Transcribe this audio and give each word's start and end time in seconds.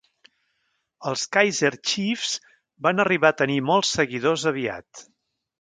Els 1.11 1.25
Kaizer 1.37 1.71
Chiefs 1.91 2.33
van 2.87 3.05
arribar 3.07 3.33
a 3.35 3.39
tenir 3.45 3.61
molts 3.71 3.95
seguidors 4.01 4.51
aviat. 4.55 5.07